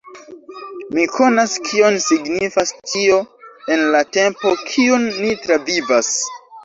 [0.93, 3.19] Mi konas kion signifas tio
[3.75, 6.15] en la tempo kiun ni travivas.